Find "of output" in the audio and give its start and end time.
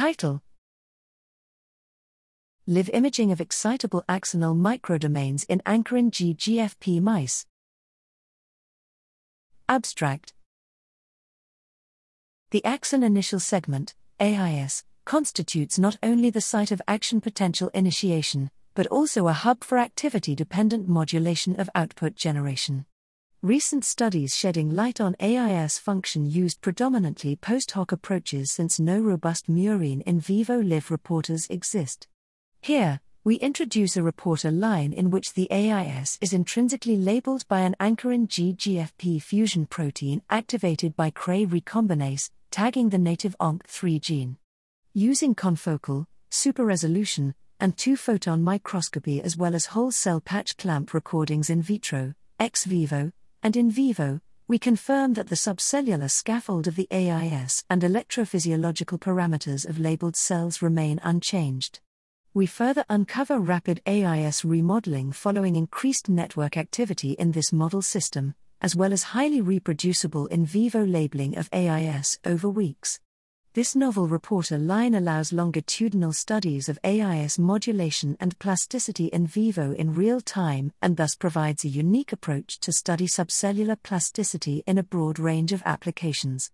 21.60-22.14